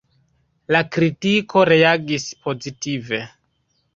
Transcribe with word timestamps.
La 0.75 0.79
kritiko 0.95 1.65
reagis 1.71 2.27
pozitive. 2.47 3.23